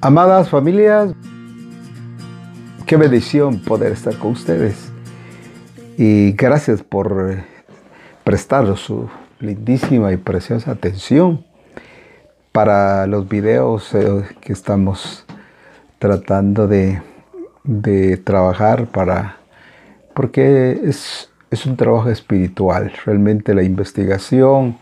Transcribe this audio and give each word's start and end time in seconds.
Amadas 0.00 0.48
familias, 0.48 1.12
qué 2.86 2.96
bendición 2.96 3.58
poder 3.58 3.90
estar 3.90 4.16
con 4.16 4.30
ustedes. 4.30 4.92
Y 5.96 6.34
gracias 6.34 6.84
por 6.84 7.38
prestar 8.22 8.76
su 8.76 9.08
lindísima 9.40 10.12
y 10.12 10.16
preciosa 10.16 10.70
atención 10.70 11.44
para 12.52 13.08
los 13.08 13.28
videos 13.28 13.92
eh, 13.92 14.22
que 14.40 14.52
estamos 14.52 15.26
tratando 15.98 16.68
de, 16.68 17.02
trabajar 18.22 18.86
para 18.86 19.38
porque 20.14 20.80
es, 20.84 21.28
un 21.66 21.76
trabajo 21.76 22.08
espiritual 22.08 22.92
realmente 23.04 23.52
la 23.52 23.62
investigación 23.64 24.78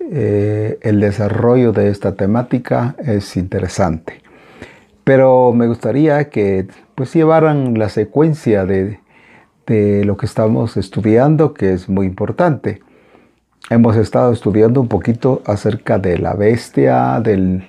eh, 0.00 0.78
el 0.82 1.00
desarrollo 1.00 1.72
de 1.72 1.88
esta 1.88 2.14
temática 2.14 2.96
es 2.98 3.36
interesante 3.36 4.29
pero 5.10 5.52
me 5.52 5.66
gustaría 5.66 6.30
que 6.30 6.68
pues 6.94 7.12
llevaran 7.12 7.76
la 7.76 7.88
secuencia 7.88 8.64
de, 8.64 9.00
de 9.66 10.04
lo 10.04 10.16
que 10.16 10.24
estamos 10.24 10.76
estudiando 10.76 11.52
que 11.52 11.72
es 11.72 11.88
muy 11.88 12.06
importante 12.06 12.80
hemos 13.70 13.96
estado 13.96 14.32
estudiando 14.32 14.80
un 14.80 14.86
poquito 14.86 15.42
acerca 15.46 15.98
de 15.98 16.16
la 16.16 16.34
bestia, 16.34 17.20
del, 17.20 17.66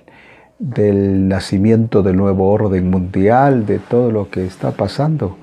nacimiento 1.27 2.03
del 2.03 2.15
nuevo 2.15 2.51
orden 2.51 2.91
mundial, 2.91 3.65
de 3.65 3.79
todo 3.79 4.11
lo 4.11 4.29
que 4.29 4.45
está 4.45 4.69
pasando 4.69 5.37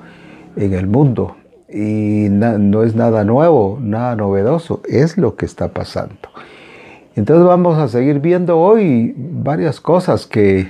en 0.55 0.75
el 0.75 0.87
mundo. 0.87 1.35
Y 1.69 2.29
no 2.31 2.85
es 2.85 2.95
nada 2.95 3.25
nuevo, 3.25 3.77
nada 3.83 4.15
novedoso, 4.15 4.83
es 4.89 5.19
lo 5.19 5.35
que 5.35 5.47
está 5.47 5.69
pasando. 5.69 6.15
Entonces 7.17 7.45
vamos 7.45 7.77
a 7.79 7.89
seguir 7.89 8.21
viendo 8.21 8.61
hoy 8.61 9.13
varias 9.17 9.81
cosas 9.81 10.25
que, 10.25 10.69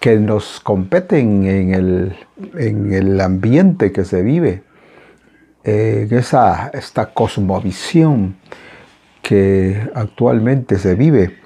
que 0.00 0.16
nos 0.16 0.60
competen 0.60 1.46
en 1.46 1.74
el, 1.74 2.16
en 2.58 2.92
el, 2.92 3.20
ambiente 3.20 3.92
que 3.92 4.04
se 4.04 4.22
vive, 4.22 4.62
en 5.64 6.12
esa, 6.14 6.68
esta 6.74 7.14
cosmovisión 7.14 8.36
que 9.22 9.88
actualmente 9.94 10.78
se 10.78 10.94
vive 10.94 11.38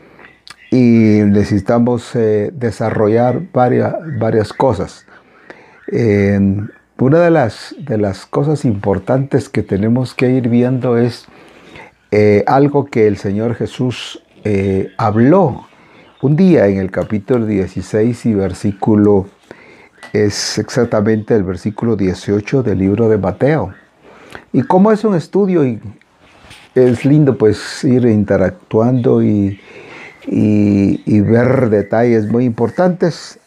y 0.70 1.20
necesitamos 1.24 2.14
eh, 2.14 2.50
desarrollar 2.52 3.42
varias, 3.52 3.94
varias 4.18 4.52
cosas. 4.52 5.06
una 6.98 7.20
de 7.20 7.30
las, 7.30 7.74
de 7.78 7.96
las 7.96 8.26
cosas 8.26 8.64
importantes 8.64 9.48
que 9.48 9.62
tenemos 9.62 10.14
que 10.14 10.30
ir 10.30 10.48
viendo 10.48 10.98
es 10.98 11.26
eh, 12.10 12.42
algo 12.46 12.86
que 12.86 13.06
el 13.06 13.16
Señor 13.18 13.54
Jesús 13.54 14.22
eh, 14.44 14.92
habló 14.96 15.67
un 16.20 16.34
día 16.34 16.66
en 16.66 16.78
el 16.78 16.90
capítulo 16.90 17.46
16 17.46 18.26
y 18.26 18.34
versículo, 18.34 19.28
es 20.12 20.58
exactamente 20.58 21.34
el 21.34 21.44
versículo 21.44 21.94
18 21.94 22.64
del 22.64 22.78
libro 22.78 23.08
de 23.08 23.18
Mateo. 23.18 23.72
Y 24.52 24.62
como 24.62 24.90
es 24.90 25.04
un 25.04 25.14
estudio 25.14 25.62
es 26.74 27.04
lindo 27.04 27.38
pues 27.38 27.84
ir 27.84 28.04
interactuando 28.06 29.22
y, 29.22 29.60
ver 30.26 31.70
detalles 31.70 32.26
muy 32.26 32.44
importantes. 32.44 33.38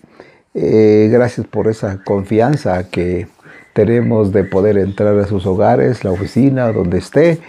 Eh, 0.54 1.10
gracias 1.12 1.48
por 1.48 1.68
esa 1.68 2.02
confianza 2.04 2.90
que 2.90 3.28
tenemos 3.74 4.32
de 4.32 4.44
poder 4.44 4.78
entrar 4.78 5.18
a 5.18 5.28
sus 5.28 5.46
hogares, 5.46 6.04
la 6.04 6.12
oficina, 6.12 6.72
donde 6.72 6.98
esté, 7.00 7.40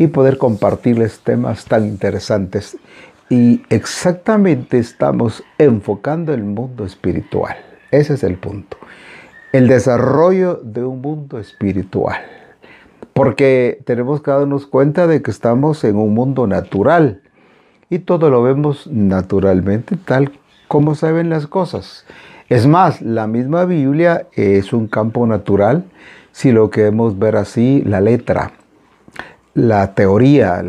y 0.00 0.06
poder 0.06 0.38
compartirles 0.38 1.20
temas 1.20 1.66
tan 1.66 1.84
interesantes. 1.84 2.78
Y 3.28 3.60
exactamente 3.68 4.78
estamos 4.78 5.44
enfocando 5.58 6.32
el 6.32 6.42
mundo 6.42 6.86
espiritual. 6.86 7.54
Ese 7.90 8.14
es 8.14 8.24
el 8.24 8.38
punto. 8.38 8.78
El 9.52 9.68
desarrollo 9.68 10.58
de 10.64 10.84
un 10.84 11.02
mundo 11.02 11.38
espiritual. 11.38 12.16
Porque 13.12 13.82
tenemos 13.84 14.22
que 14.22 14.30
darnos 14.30 14.64
cuenta 14.64 15.06
de 15.06 15.20
que 15.20 15.30
estamos 15.30 15.84
en 15.84 15.96
un 15.96 16.14
mundo 16.14 16.46
natural 16.46 17.20
y 17.90 17.98
todo 17.98 18.30
lo 18.30 18.42
vemos 18.42 18.86
naturalmente 18.86 19.98
tal 20.02 20.32
como 20.66 20.94
se 20.94 21.12
ven 21.12 21.28
las 21.28 21.46
cosas. 21.46 22.06
Es 22.48 22.66
más, 22.66 23.02
la 23.02 23.26
misma 23.26 23.66
Biblia 23.66 24.28
es 24.32 24.72
un 24.72 24.88
campo 24.88 25.26
natural 25.26 25.84
si 26.32 26.52
lo 26.52 26.70
queremos 26.70 27.18
ver 27.18 27.36
así, 27.36 27.82
la 27.84 28.00
letra, 28.00 28.52
la 29.54 29.94
teoría, 29.94 30.62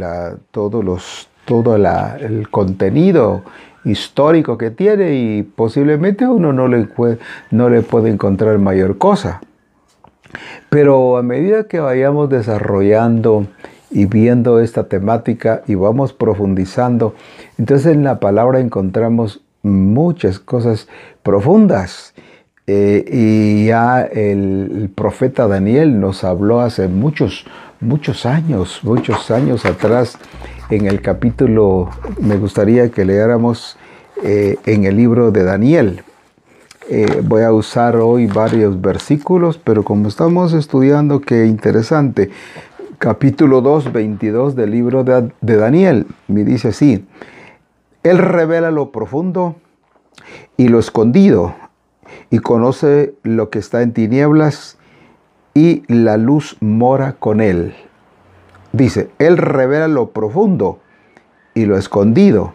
todos 0.51 0.83
los, 0.83 1.29
todo 1.45 1.75
el 1.75 2.49
contenido 2.49 3.43
histórico 3.83 4.57
que 4.57 4.71
tiene 4.71 5.15
y 5.15 5.43
posiblemente 5.43 6.27
uno 6.27 6.53
no 6.53 6.67
le, 6.67 6.87
no 7.51 7.69
le 7.69 7.81
puede 7.81 8.09
encontrar 8.09 8.59
mayor 8.59 8.97
cosa. 8.97 9.41
Pero 10.69 11.17
a 11.17 11.23
medida 11.23 11.65
que 11.65 11.79
vayamos 11.79 12.29
desarrollando 12.29 13.47
y 13.89 14.05
viendo 14.05 14.59
esta 14.59 14.85
temática 14.85 15.63
y 15.67 15.75
vamos 15.75 16.13
profundizando, 16.13 17.15
entonces 17.57 17.93
en 17.93 18.03
la 18.03 18.19
palabra 18.19 18.59
encontramos 18.59 19.41
muchas 19.63 20.39
cosas 20.39 20.87
profundas. 21.23 22.13
Eh, 22.67 23.03
y 23.11 23.65
ya 23.65 24.03
el, 24.03 24.89
profeta 24.95 25.47
Daniel 25.47 25.99
nos 25.99 26.23
habló 26.23 26.61
hace 26.61 26.87
muchos, 26.87 27.45
muchos 27.81 28.25
años, 28.25 28.79
muchos 28.83 29.31
años 29.31 29.65
atrás, 29.65 30.17
en 30.69 30.85
el 30.85 31.01
capítulo, 31.01 31.89
me 32.19 32.37
gustaría 32.37 32.89
que 32.91 33.03
leáramos 33.03 33.77
eh, 34.23 34.57
en 34.65 34.85
el 34.85 34.95
libro 34.95 35.31
de 35.31 35.43
Daniel, 35.43 36.03
eh, 36.89 37.21
voy 37.23 37.43
a 37.43 37.51
usar 37.51 37.95
hoy 37.95 38.27
varios 38.27 38.79
versículos, 38.79 39.57
pero 39.57 39.83
como 39.83 40.07
estamos 40.07 40.53
estudiando, 40.53 41.21
qué 41.21 41.45
interesante. 41.45 42.29
Capítulo 42.97 43.61
2, 43.61 43.91
22 43.91 44.55
del 44.55 44.71
libro 44.71 45.03
de, 45.03 45.31
de 45.41 45.55
Daniel, 45.55 46.05
me 46.27 46.43
dice 46.43 46.69
así, 46.69 47.05
Él 48.03 48.17
revela 48.17 48.71
lo 48.71 48.91
profundo 48.91 49.55
y 50.55 50.67
lo 50.67 50.79
escondido, 50.79 51.55
y 52.29 52.39
conoce 52.39 53.15
lo 53.23 53.49
que 53.49 53.59
está 53.59 53.81
en 53.81 53.93
tinieblas, 53.93 54.77
y 55.53 55.83
la 55.87 56.17
luz 56.17 56.57
mora 56.61 57.13
con 57.13 57.41
Él. 57.41 57.73
Dice, 58.71 59.09
Él 59.19 59.37
revela 59.37 59.87
lo 59.87 60.11
profundo 60.11 60.79
y 61.53 61.65
lo 61.65 61.77
escondido. 61.77 62.53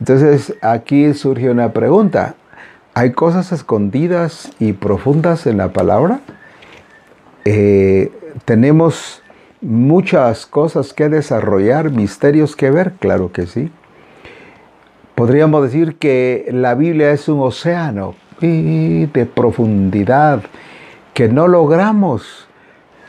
Entonces 0.00 0.54
aquí 0.62 1.12
surge 1.14 1.50
una 1.50 1.72
pregunta. 1.72 2.34
¿Hay 2.94 3.12
cosas 3.12 3.52
escondidas 3.52 4.50
y 4.58 4.72
profundas 4.72 5.46
en 5.46 5.58
la 5.58 5.72
palabra? 5.72 6.20
Eh, 7.44 8.10
tenemos 8.44 9.22
muchas 9.60 10.46
cosas 10.46 10.92
que 10.92 11.08
desarrollar, 11.08 11.90
misterios 11.90 12.56
que 12.56 12.70
ver, 12.70 12.94
claro 12.98 13.30
que 13.32 13.46
sí. 13.46 13.70
Podríamos 15.14 15.62
decir 15.62 15.96
que 15.96 16.48
la 16.50 16.74
Biblia 16.74 17.12
es 17.12 17.28
un 17.28 17.40
océano 17.40 18.14
de 18.40 19.30
profundidad 19.34 20.42
que 21.14 21.28
no 21.28 21.48
logramos 21.48 22.48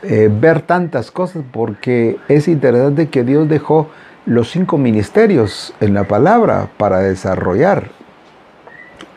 eh, 0.02 0.28
ver 0.32 0.62
tantas 0.62 1.10
cosas 1.10 1.44
porque 1.52 2.18
es 2.28 2.48
interesante 2.48 3.08
que 3.08 3.22
Dios 3.22 3.48
dejó 3.48 3.88
los 4.26 4.50
cinco 4.50 4.78
ministerios 4.78 5.74
en 5.80 5.94
la 5.94 6.04
palabra 6.04 6.68
para 6.76 6.98
desarrollar 6.98 7.90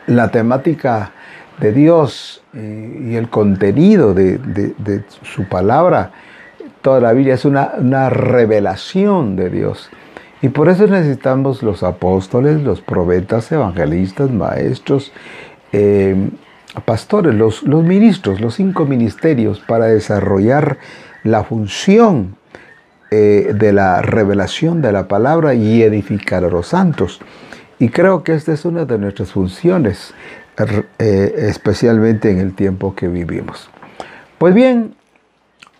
la 0.06 0.30
temática 0.30 1.12
de 1.58 1.72
Dios 1.72 2.42
eh, 2.54 3.06
y 3.08 3.16
el 3.16 3.28
contenido 3.28 4.14
de, 4.14 5.04
su 5.22 5.48
palabra, 5.48 6.12
toda 6.82 7.00
la 7.00 7.12
Biblia 7.12 7.34
es 7.34 7.44
una, 7.44 8.10
revelación 8.10 9.36
de 9.36 9.50
Dios. 9.50 9.90
Y 10.42 10.50
por 10.50 10.68
eso 10.68 10.86
necesitamos 10.86 11.62
los 11.62 11.82
apóstoles, 11.82 12.62
los 12.62 12.80
profetas, 12.80 13.50
evangelistas, 13.50 14.30
maestros, 14.30 15.12
eh, 15.72 16.30
pastores, 16.84 17.34
los, 17.34 17.62
los 17.62 17.82
ministros, 17.82 18.40
los 18.40 18.54
cinco 18.54 18.84
ministerios 18.84 19.60
para 19.60 19.86
desarrollar 19.86 20.78
la 21.24 21.44
función 21.44 22.36
eh, 23.10 23.52
de 23.54 23.72
la 23.72 24.02
revelación 24.02 24.82
de 24.82 24.92
la 24.92 25.06
palabra 25.08 25.54
y 25.54 25.82
edificar 25.82 26.44
a 26.44 26.48
los 26.48 26.68
santos. 26.68 27.20
Y 27.78 27.90
creo 27.90 28.24
que 28.24 28.34
esta 28.34 28.52
es 28.52 28.64
una 28.64 28.84
de 28.84 28.98
nuestras 28.98 29.32
funciones, 29.32 30.12
eh, 30.98 31.34
especialmente 31.36 32.30
en 32.30 32.40
el 32.40 32.54
tiempo 32.54 32.94
que 32.94 33.06
vivimos. 33.08 33.70
Pues 34.38 34.54
bien, 34.54 34.94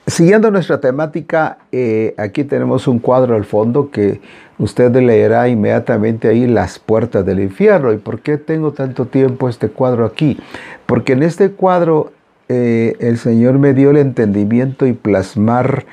siguiendo 0.06 0.50
nuestra 0.50 0.80
temática, 0.80 1.58
eh, 1.72 2.14
aquí 2.16 2.44
tenemos 2.44 2.86
un 2.86 2.98
cuadro 2.98 3.34
al 3.34 3.44
fondo 3.44 3.90
que 3.90 4.20
usted 4.58 4.94
leerá 4.94 5.48
inmediatamente 5.48 6.28
ahí 6.28 6.46
las 6.46 6.78
puertas 6.78 7.26
del 7.26 7.40
infierno. 7.40 7.92
¿Y 7.92 7.98
por 7.98 8.20
qué 8.20 8.38
tengo 8.38 8.72
tanto 8.72 9.06
tiempo 9.06 9.48
este 9.48 9.68
cuadro 9.68 10.04
aquí? 10.04 10.38
Porque 10.86 11.14
en 11.14 11.22
este 11.22 11.50
cuadro 11.50 12.12
eh, 12.48 12.94
el 13.00 13.18
Señor 13.18 13.58
me 13.58 13.74
dio 13.74 13.90
el 13.90 13.96
entendimiento 13.96 14.86
y 14.86 14.92
plasmar 14.92 15.84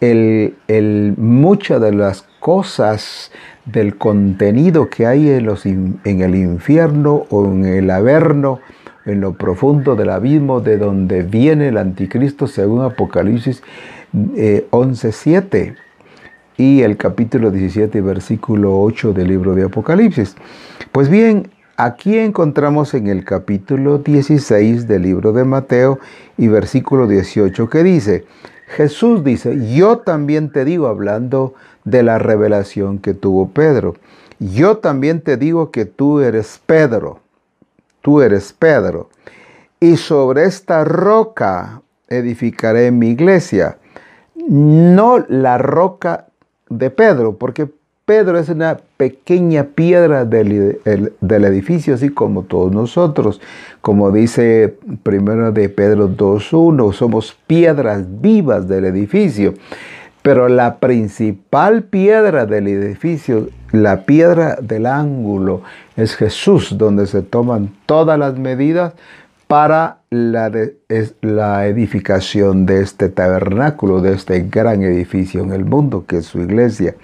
el, 0.00 0.56
el, 0.66 1.14
muchas 1.16 1.80
de 1.80 1.92
las 1.92 2.22
cosas 2.40 3.30
del 3.64 3.96
contenido 3.96 4.90
que 4.90 5.06
hay 5.06 5.30
en, 5.30 6.00
en 6.04 6.20
el 6.22 6.34
infierno 6.34 7.26
o 7.30 7.44
en 7.44 7.64
el 7.64 7.88
averno, 7.90 8.58
en 9.04 9.20
lo 9.20 9.34
profundo 9.34 9.96
del 9.96 10.10
abismo 10.10 10.60
de 10.60 10.78
donde 10.78 11.22
viene 11.22 11.68
el 11.68 11.76
anticristo 11.76 12.46
según 12.46 12.82
Apocalipsis 12.82 13.62
11.7 14.12 15.54
eh, 15.54 15.74
y 16.56 16.82
el 16.82 16.96
capítulo 16.96 17.50
17 17.50 18.00
versículo 18.00 18.80
8 18.80 19.12
del 19.12 19.28
libro 19.28 19.54
de 19.54 19.64
Apocalipsis. 19.64 20.36
Pues 20.92 21.08
bien, 21.08 21.50
aquí 21.76 22.18
encontramos 22.18 22.94
en 22.94 23.06
el 23.06 23.24
capítulo 23.24 23.98
16 23.98 24.86
del 24.86 25.02
libro 25.02 25.32
de 25.32 25.44
Mateo 25.44 25.98
y 26.36 26.48
versículo 26.48 27.06
18 27.06 27.68
que 27.68 27.82
dice, 27.82 28.24
Jesús 28.68 29.24
dice, 29.24 29.74
yo 29.74 29.98
también 29.98 30.50
te 30.50 30.64
digo, 30.64 30.86
hablando 30.86 31.54
de 31.84 32.02
la 32.02 32.18
revelación 32.18 32.98
que 32.98 33.14
tuvo 33.14 33.48
Pedro, 33.48 33.94
yo 34.38 34.78
también 34.78 35.20
te 35.20 35.36
digo 35.36 35.70
que 35.70 35.84
tú 35.84 36.20
eres 36.20 36.60
Pedro, 36.66 37.21
tú 38.02 38.20
eres 38.20 38.52
Pedro, 38.52 39.08
y 39.80 39.96
sobre 39.96 40.44
esta 40.44 40.84
roca 40.84 41.82
edificaré 42.08 42.90
mi 42.90 43.08
iglesia, 43.08 43.78
no 44.48 45.24
la 45.28 45.58
roca 45.58 46.26
de 46.68 46.90
Pedro, 46.90 47.36
porque 47.36 47.68
Pedro 48.04 48.38
es 48.38 48.48
una 48.48 48.78
pequeña 48.96 49.64
piedra 49.64 50.24
del, 50.24 50.80
del, 51.20 51.44
edificio, 51.44 51.94
así 51.94 52.08
como 52.08 52.42
todos 52.42 52.72
nosotros. 52.72 53.40
Como 53.80 54.10
dice 54.10 54.76
primero 55.04 55.52
de 55.52 55.68
Pedro 55.68 56.08
2.1, 56.08 56.92
somos 56.92 57.36
piedras 57.46 58.04
vivas 58.20 58.66
del 58.66 58.86
edificio. 58.86 59.54
Pero 60.22 60.48
la 60.48 60.78
principal 60.78 61.82
piedra 61.82 62.46
del 62.46 62.68
edificio, 62.68 63.48
la 63.72 64.06
piedra 64.06 64.56
del 64.60 64.86
ángulo, 64.86 65.62
es 65.96 66.14
Jesús, 66.14 66.78
donde 66.78 67.06
se 67.06 67.22
toman 67.22 67.74
todas 67.86 68.18
las 68.18 68.38
medidas 68.38 68.94
para 69.52 69.98
la, 70.08 71.66
edificación 71.66 72.64
de 72.64 72.80
este 72.80 73.10
tabernáculo, 73.10 74.00
de 74.00 74.14
este 74.14 74.40
gran 74.48 74.82
edificio 74.82 75.42
en 75.42 75.52
el 75.52 75.66
mundo, 75.66 76.06
que 76.06 76.18
es 76.18 76.24
su 76.24 76.40
iglesia. 76.40 76.94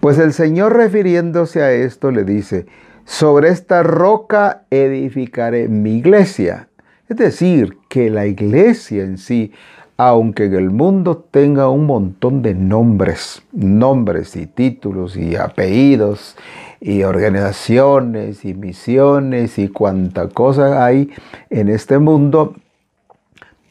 Pues 0.00 0.18
el 0.18 0.34
Señor 0.34 0.76
refiriéndose 0.76 1.62
a 1.62 1.72
esto 1.72 2.10
le 2.10 2.24
dice, 2.24 2.66
sobre 3.06 3.48
esta 3.48 3.82
roca 3.82 4.64
edificaré 4.68 5.68
mi 5.68 5.96
iglesia. 5.96 6.68
Es 7.08 7.16
decir, 7.16 7.78
que 7.88 8.10
la 8.10 8.26
iglesia 8.26 9.04
en 9.04 9.16
sí, 9.16 9.52
aunque 9.96 10.46
en 10.46 10.54
el 10.54 10.70
mundo 10.70 11.16
tenga 11.30 11.68
un 11.68 11.86
montón 11.86 12.42
de 12.42 12.54
nombres, 12.54 13.42
nombres 13.52 14.36
y 14.36 14.46
títulos 14.46 15.16
y 15.16 15.36
apellidos 15.36 16.36
y 16.80 17.02
organizaciones 17.02 18.44
y 18.44 18.54
misiones 18.54 19.58
y 19.58 19.68
cuanta 19.68 20.28
cosa 20.28 20.84
hay 20.84 21.10
en 21.50 21.68
este 21.68 21.98
mundo, 21.98 22.56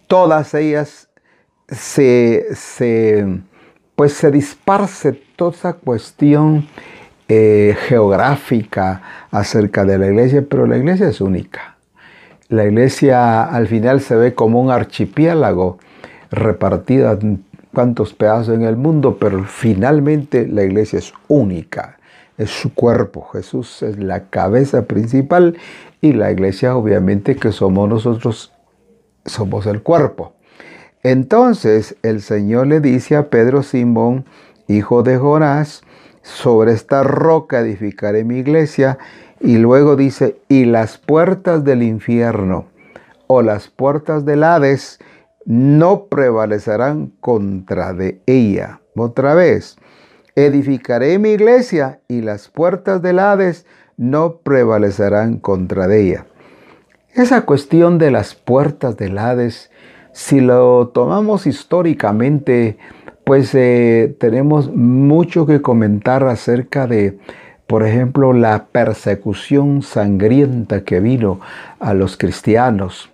todas 0.08 0.54
ellas 0.54 1.10
se, 1.68 2.46
se 2.54 3.26
pues 3.96 4.14
se 4.14 4.32
toda 5.36 5.52
esa 5.52 5.74
cuestión 5.74 6.68
eh, 7.28 7.76
geográfica 7.88 9.02
acerca 9.32 9.86
de 9.86 9.98
la 9.98 10.08
iglesia, 10.08 10.44
pero 10.50 10.66
la 10.66 10.78
iglesia 10.78 11.08
es 11.08 11.22
única. 11.22 11.78
La 12.50 12.66
iglesia 12.66 13.44
al 13.44 13.68
final 13.68 14.02
se 14.02 14.16
ve 14.16 14.34
como 14.34 14.60
un 14.60 14.72
archipiélago 14.72 15.78
repartida 16.32 17.12
en 17.22 17.44
cuantos 17.74 18.14
pedazos 18.14 18.56
en 18.56 18.64
el 18.64 18.78
mundo, 18.78 19.18
pero 19.20 19.44
finalmente 19.44 20.48
la 20.48 20.64
iglesia 20.64 21.00
es 21.00 21.14
única, 21.28 21.98
es 22.38 22.50
su 22.50 22.74
cuerpo. 22.74 23.28
Jesús 23.34 23.84
es 23.84 23.98
la 24.00 24.30
cabeza 24.30 24.86
principal 24.86 25.58
y 26.02 26.14
la 26.14 26.32
iglesia 26.32 26.76
obviamente 26.76 27.36
que 27.36 27.52
somos 27.52 27.88
nosotros, 27.88 28.52
somos 29.26 29.66
el 29.66 29.82
cuerpo. 29.82 30.34
Entonces 31.04 31.96
el 32.04 32.22
Señor 32.22 32.68
le 32.68 32.80
dice 32.80 33.16
a 33.16 33.30
Pedro 33.30 33.64
Simón, 33.64 34.26
hijo 34.68 35.04
de 35.04 35.18
Jonás, 35.18 35.84
sobre 36.22 36.74
esta 36.74 37.04
roca 37.04 37.62
edificaré 37.62 38.24
mi 38.24 38.38
iglesia. 38.38 38.98
Y 39.40 39.58
luego 39.58 39.96
dice, 39.96 40.40
y 40.50 40.66
las 40.66 41.00
puertas 41.00 41.64
del 41.64 41.82
infierno 41.82 42.66
o 43.26 43.42
las 43.42 43.70
puertas 43.70 44.24
del 44.24 44.44
Hades 44.44 45.00
no 45.46 46.06
prevalecerán 46.06 47.12
contra 47.20 47.94
de 47.94 48.22
ella. 48.26 48.82
Otra 48.96 49.34
vez, 49.34 49.78
edificaré 50.36 51.18
mi 51.20 51.32
iglesia 51.32 52.00
y 52.08 52.22
las 52.22 52.48
puertas 52.50 53.02
del 53.02 53.20
Hades 53.20 53.66
no 53.98 54.38
prevalecerán 54.38 55.38
contra 55.38 55.88
de 55.88 56.02
ella. 56.02 56.26
Esa 57.14 57.42
cuestión 57.46 57.98
de 57.98 58.12
las 58.12 58.36
puertas 58.36 58.98
del 58.98 59.18
Hades 59.18 59.72
si 60.14 60.42
lo 60.42 60.90
tomamos 60.90 61.48
históricamente, 61.48 62.78
pues 63.24 63.56
eh, 63.56 64.16
tenemos 64.20 64.70
mucho 64.74 65.46
que 65.46 65.62
comentar 65.62 66.24
acerca 66.26 66.86
de, 66.88 67.18
por 67.68 67.84
ejemplo, 67.84 68.34
la 68.34 68.66
persecución 68.66 69.82
sangrienta 69.82 70.84
que 70.84 71.00
vino 71.00 71.40
a 71.80 71.94
los 71.94 72.18
cristianos 72.18 73.10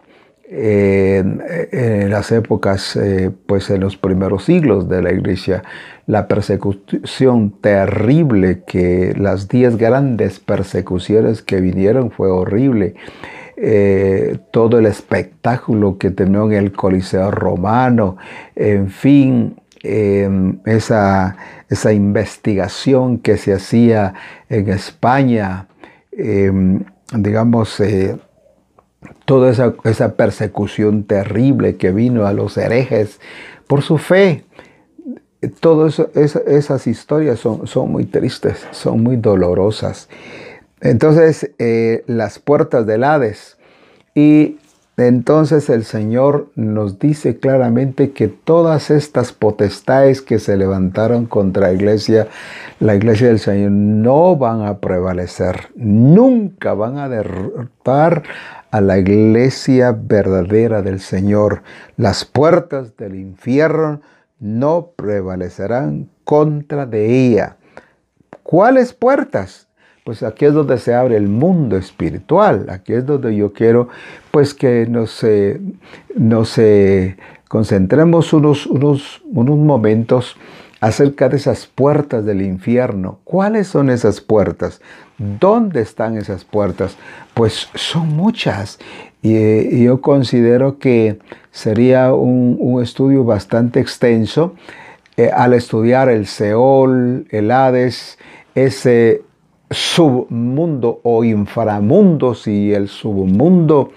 en 0.50 2.10
las 2.10 2.32
épocas, 2.32 2.96
eh, 2.96 3.32
pues 3.48 3.70
en 3.70 3.82
los 3.82 3.98
primeros 3.98 4.46
siglos 4.46 4.88
de 4.88 5.02
la 5.02 5.12
iglesia, 5.12 5.64
la 6.06 6.28
persecución 6.28 7.52
terrible 7.62 8.64
que 8.66 9.14
las 9.18 9.50
diez 9.50 9.78
grandes 9.78 10.40
persecuciones 10.40 11.42
que 11.42 11.60
vinieron 11.60 12.12
fue 12.12 12.30
horrible. 12.30 12.96
Eh, 13.58 14.38
todo 14.52 14.80
el 14.80 14.86
espectáculo 14.86 15.98
que 15.98 16.12
tenía 16.12 16.42
en 16.42 16.54
el 16.54 16.72
Coliseo 16.72 17.32
romano, 17.32 18.18
en 18.56 18.90
fin, 18.90 19.56
em, 19.84 20.60
esa, 20.66 21.36
esa, 21.68 21.92
investigación 21.92 23.18
que 23.18 23.38
se 23.38 23.54
hacía 23.54 24.14
en 24.50 24.70
España, 24.70 25.68
em, 26.12 26.84
digamos, 27.14 27.80
eh, 27.80 28.18
toda 29.26 29.52
esa, 29.52 29.74
esa, 29.84 30.16
persecución 30.16 31.04
terrible 31.04 31.78
que 31.78 31.92
vino 31.92 32.26
a 32.26 32.34
los 32.34 32.58
herejes 32.58 33.20
por 33.68 33.82
su 33.82 33.98
fe. 33.98 34.44
Todas 35.60 36.00
esas 36.16 36.88
historias 36.88 37.40
son, 37.40 37.68
son 37.68 37.92
muy 37.92 38.06
tristes, 38.06 38.66
son 38.72 39.04
muy 39.04 39.18
dolorosas. 39.18 40.10
Entonces, 40.82 41.52
eh, 41.60 42.04
las 42.08 42.40
puertas 42.40 42.86
del 42.86 43.04
Hades. 43.04 43.58
Y 44.16 44.58
entonces 44.98 45.70
el 45.70 45.86
Señor 45.86 46.50
nos 46.56 46.98
dice 46.98 47.38
claramente 47.38 48.14
que 48.14 48.28
todas 48.28 48.90
estas 48.90 49.32
potestades 49.32 50.24
que 50.24 50.40
se 50.40 50.58
levantaron 50.58 51.28
contra 51.28 51.68
la 51.68 51.74
iglesia, 51.74 52.28
la 52.80 52.96
iglesia 52.96 53.28
del 53.28 53.38
Señor, 53.38 53.70
no 53.70 54.36
van 54.38 54.64
a 54.64 54.80
prevalecer. 54.80 55.70
Nunca 55.76 56.74
van 56.74 56.98
a 56.98 57.10
derrotar 57.10 58.24
a 58.72 58.82
la 58.82 58.98
iglesia 58.98 59.92
verdadera 59.92 60.82
del 60.82 61.00
Señor. 61.00 61.64
Las 61.96 62.26
puertas 62.26 62.96
del 62.98 63.16
infierno 63.16 64.02
no 64.40 64.92
prevalecerán 64.96 66.10
contra 66.24 66.86
de 66.86 67.28
ella. 67.28 67.58
¿Cuáles 68.44 68.94
puertas? 68.94 69.68
pues 70.08 70.24
aquí 70.24 70.46
es 70.46 70.54
donde 70.54 70.78
se 70.78 70.94
abre 70.94 71.18
el 71.18 71.28
mundo 71.28 71.76
espiritual. 71.76 72.68
Aquí 72.70 72.94
es 72.94 73.06
donde 73.06 73.36
yo 73.36 73.52
quiero 73.52 73.90
pues 74.32 74.54
que 74.54 74.88
nos, 74.88 75.22
eh, 75.26 75.60
eh, 76.58 77.18
concentremos 77.50 78.32
unos, 78.32 78.68
unos, 78.68 79.22
unos 79.26 79.58
momentos 79.58 80.38
acerca 80.80 81.28
de 81.28 81.36
esas 81.36 81.68
puertas 81.68 82.24
del 82.24 82.42
infierno. 82.42 83.20
¿Cuáles 83.26 83.68
son 83.68 83.90
esas 83.90 84.22
puertas? 84.22 84.80
¿Dónde 85.18 85.82
están 85.82 86.18
esas 86.18 86.46
puertas? 86.46 86.98
Pues 87.34 87.70
son 87.74 88.10
muchas. 88.10 88.80
Y, 89.22 89.36
eh, 89.36 89.80
yo 89.84 90.02
considero 90.02 90.78
que 90.78 91.20
sería 91.52 92.14
un, 92.14 92.82
estudio 92.82 93.24
bastante 93.24 93.80
extenso 93.80 94.54
al 95.34 95.54
estudiar 95.54 96.10
el 96.10 96.28
Seol, 96.28 97.26
el 97.32 97.50
Hades, 97.50 98.20
ese 98.54 99.24
submundo 99.72 101.02
o 101.04 101.24
inframundos 101.24 102.48
y 102.48 102.74
el 102.74 102.88
submundo 102.88 103.92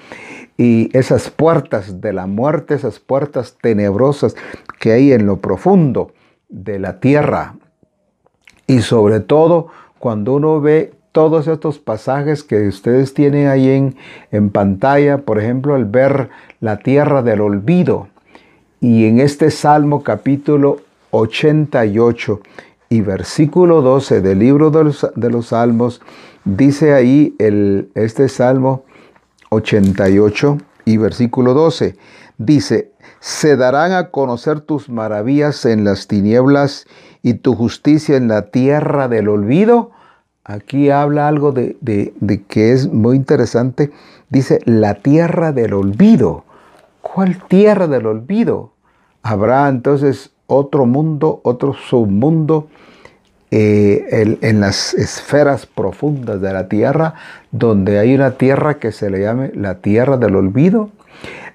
y 0.56 0.94
esas 0.96 1.30
puertas 1.30 2.00
de 2.00 2.12
la 2.12 2.26
muerte, 2.26 2.74
esas 2.74 2.98
puertas 2.98 3.56
tenebrosas 3.60 4.36
que 4.78 4.92
hay 4.92 5.12
en 5.12 5.26
lo 5.26 5.40
profundo 5.40 6.12
de 6.48 6.78
la 6.78 7.00
tierra. 7.00 7.54
Y 8.66 8.80
sobre 8.80 9.20
todo 9.20 9.68
cuando 9.98 10.34
uno 10.34 10.60
ve 10.60 10.92
todos 11.12 11.48
estos 11.48 11.78
pasajes 11.78 12.42
que 12.42 12.68
ustedes 12.68 13.14
tienen 13.14 13.48
ahí 13.48 13.94
en, 14.30 14.50
pantalla, 14.50 15.18
por 15.18 15.38
ejemplo, 15.38 15.76
el 15.76 15.84
ver 15.84 16.30
la 16.60 16.78
tierra 16.78 17.22
del 17.22 17.40
olvido. 17.40 18.08
Y 18.80 19.06
en 19.06 19.20
este 19.20 19.50
Salmo 19.50 20.02
capítulo 20.02 20.80
88 21.10 22.40
y 22.88 23.00
versículo 23.00 23.82
12 23.82 24.20
del 24.20 24.38
libro 24.38 24.70
de 24.70 24.84
los, 24.84 25.06
de 25.14 25.30
los 25.30 25.48
Salmos, 25.48 26.00
dice 26.44 26.92
ahí 26.92 27.34
el, 27.38 27.90
este 27.94 28.28
Salmo 28.28 28.84
88 29.50 30.58
y 30.84 30.96
versículo 30.96 31.54
12, 31.54 31.96
dice, 32.38 32.92
se 33.20 33.56
darán 33.56 33.92
a 33.92 34.10
conocer 34.10 34.60
tus 34.60 34.88
maravillas 34.88 35.66
en 35.66 35.84
las 35.84 36.06
tinieblas 36.06 36.86
y 37.22 37.34
tu 37.34 37.54
justicia 37.54 38.16
en 38.16 38.28
la 38.28 38.50
tierra 38.50 39.08
del 39.08 39.28
olvido. 39.28 39.90
Aquí 40.44 40.90
habla 40.90 41.28
algo 41.28 41.52
de, 41.52 41.76
de 41.80 42.42
que 42.44 42.72
es 42.72 42.92
muy 42.92 43.16
interesante. 43.16 43.90
Dice, 44.28 44.60
la 44.64 44.94
tierra 44.94 45.52
del 45.52 45.74
olvido. 45.74 46.44
¿Cuál 47.02 47.42
tierra 47.48 47.86
del 47.86 48.06
olvido? 48.06 48.72
Habrá 49.22 49.68
entonces 49.68 50.30
otro 50.46 50.86
mundo, 50.86 51.40
otro 51.44 51.74
submundo 51.74 52.68
eh, 53.52 54.38
en 54.40 54.60
las 54.60 54.94
esferas 54.94 55.66
profundas 55.66 56.40
de 56.40 56.52
la 56.52 56.68
tierra, 56.68 57.14
donde 57.50 57.98
hay 57.98 58.14
una 58.14 58.32
tierra 58.32 58.78
que 58.78 58.92
se 58.92 59.10
le 59.10 59.20
llame 59.20 59.50
la 59.54 59.80
tierra 59.80 60.16
del 60.16 60.36
olvido. 60.36 60.90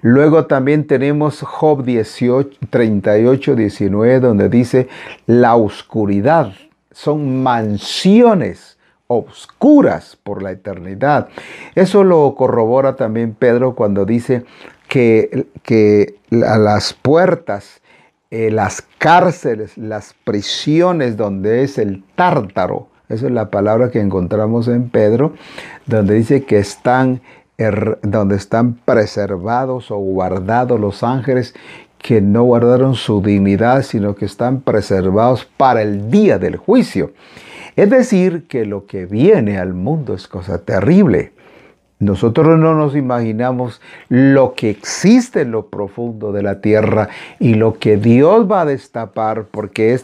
Luego 0.02 0.44
también 0.44 0.86
tenemos 0.86 1.40
Job 1.40 1.84
18, 1.84 2.58
38, 2.68 3.56
19, 3.56 4.20
donde 4.20 4.48
dice, 4.50 4.88
la 5.26 5.56
oscuridad 5.56 6.52
son 6.90 7.42
mansiones 7.42 8.75
obscuras 9.06 10.16
por 10.22 10.42
la 10.42 10.52
eternidad. 10.52 11.28
Eso 11.74 12.04
lo 12.04 12.34
corrobora 12.34 12.96
también 12.96 13.34
Pedro 13.34 13.74
cuando 13.74 14.04
dice 14.04 14.44
que, 14.88 15.46
que 15.62 16.16
a 16.44 16.58
las 16.58 16.92
puertas 16.92 17.80
eh, 18.32 18.50
las 18.50 18.82
cárceles, 18.98 19.78
las 19.78 20.14
prisiones 20.24 21.16
donde 21.16 21.62
es 21.62 21.78
el 21.78 22.02
tártaro, 22.16 22.88
esa 23.08 23.26
es 23.26 23.32
la 23.32 23.50
palabra 23.50 23.92
que 23.92 24.00
encontramos 24.00 24.66
en 24.66 24.90
Pedro, 24.90 25.34
donde 25.86 26.14
dice 26.14 26.44
que 26.44 26.58
están, 26.58 27.20
donde 28.02 28.34
están 28.34 28.74
preservados 28.74 29.92
o 29.92 29.96
guardados 29.98 30.80
los 30.80 31.04
ángeles 31.04 31.54
que 31.98 32.20
no 32.20 32.42
guardaron 32.42 32.96
su 32.96 33.22
dignidad, 33.22 33.82
sino 33.82 34.16
que 34.16 34.24
están 34.24 34.60
preservados 34.60 35.44
para 35.56 35.82
el 35.82 36.10
día 36.10 36.38
del 36.38 36.56
juicio. 36.56 37.12
Es 37.76 37.90
decir, 37.90 38.46
que 38.48 38.64
lo 38.64 38.86
que 38.86 39.04
viene 39.04 39.58
al 39.58 39.74
mundo 39.74 40.14
es 40.14 40.26
cosa 40.26 40.58
terrible. 40.64 41.32
Nosotros 41.98 42.58
no 42.58 42.74
nos 42.74 42.94
imaginamos 42.94 43.80
lo 44.10 44.54
que 44.54 44.68
existe 44.68 45.42
en 45.42 45.50
lo 45.50 45.68
profundo 45.68 46.30
de 46.30 46.42
la 46.42 46.60
tierra 46.60 47.08
y 47.38 47.54
lo 47.54 47.78
que 47.78 47.96
Dios 47.96 48.50
va 48.50 48.62
a 48.62 48.66
destapar, 48.66 49.44
porque 49.50 49.98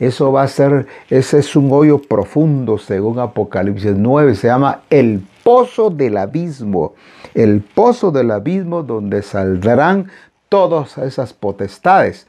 eso 0.00 0.32
va 0.32 0.42
a 0.42 0.48
ser, 0.48 0.86
ese 1.08 1.38
es 1.38 1.54
un 1.54 1.70
hoyo 1.70 2.00
profundo, 2.00 2.78
según 2.78 3.20
Apocalipsis 3.20 3.94
9, 3.96 4.34
se 4.34 4.48
llama 4.48 4.80
el 4.90 5.22
pozo 5.44 5.90
del 5.90 6.16
abismo, 6.16 6.94
el 7.32 7.60
pozo 7.60 8.10
del 8.10 8.32
abismo 8.32 8.82
donde 8.82 9.22
saldrán 9.22 10.10
todas 10.48 10.98
esas 10.98 11.32
potestades. 11.32 12.26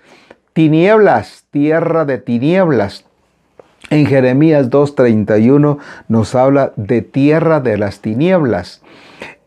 Tinieblas, 0.54 1.46
tierra 1.50 2.06
de 2.06 2.20
tinieblas, 2.20 3.07
en 3.90 4.06
Jeremías 4.06 4.70
2.31 4.70 5.78
nos 6.08 6.36
habla 6.36 6.74
de 6.76 7.02
tierra 7.02 7.60
de 7.60 7.78
las 7.78 8.02
tinieblas. 8.02 8.82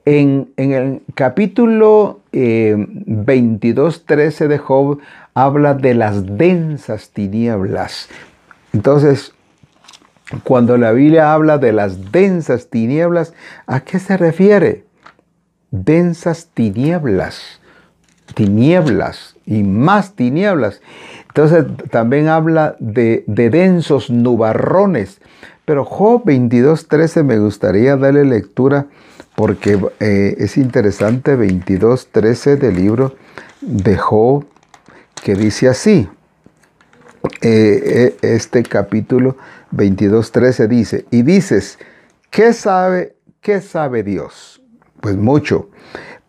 En, 0.04 0.50
el 0.56 1.02
capítulo 1.14 2.20
eh, 2.32 2.74
22.13 2.76 4.48
de 4.48 4.58
Job 4.58 4.98
habla 5.34 5.74
de 5.74 5.94
las 5.94 6.38
densas 6.38 7.10
tinieblas. 7.10 8.08
Entonces, 8.72 9.34
cuando 10.44 10.76
la 10.76 10.92
Biblia 10.92 11.32
habla 11.32 11.58
de 11.58 11.72
las 11.72 12.12
densas 12.12 12.70
tinieblas, 12.70 13.34
¿a 13.66 13.80
qué 13.80 13.98
se 13.98 14.16
refiere? 14.16 14.84
Densas 15.70 16.48
tinieblas, 16.54 17.60
tinieblas 18.34 19.36
y 19.44 19.62
más 19.64 20.14
tinieblas. 20.14 20.80
Entonces 21.30 21.64
también 21.90 22.28
habla 22.28 22.76
de, 22.80 23.22
densos 23.26 24.10
nubarrones. 24.10 25.20
Pero 25.64 25.84
Job 25.84 26.24
22.13 26.24 27.22
me 27.22 27.38
gustaría 27.38 27.96
darle 27.96 28.24
lectura 28.24 28.86
porque 29.36 29.80
eh, 30.00 30.34
es 30.38 30.56
interesante 30.56 31.36
22.13 31.36 32.58
del 32.58 32.74
libro 32.74 33.14
de 33.60 33.96
Job 33.96 34.44
que 35.22 35.36
dice 35.36 35.68
así. 35.68 36.08
Eh, 37.42 37.80
eh, 38.12 38.16
este 38.22 38.64
capítulo 38.64 39.36
22.13 39.72 40.66
dice, 40.66 41.06
y 41.10 41.22
dices, 41.22 41.78
¿qué 42.30 42.52
sabe, 42.52 43.14
qué 43.40 43.60
sabe 43.60 44.02
Dios? 44.02 44.62
Pues 45.00 45.16
mucho, 45.16 45.70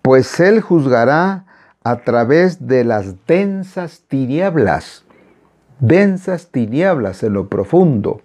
pues 0.01 0.39
Él 0.39 0.61
juzgará 0.61 1.45
a 1.83 1.97
través 1.97 2.67
de 2.67 2.83
las 2.83 3.25
densas 3.25 4.03
tinieblas, 4.07 5.03
densas 5.79 6.47
tinieblas 6.51 7.23
en 7.23 7.33
lo 7.33 7.47
profundo. 7.47 8.21